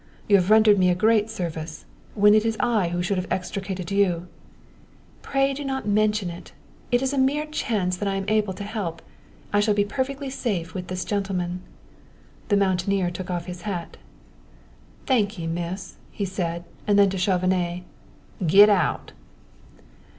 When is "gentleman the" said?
11.05-12.57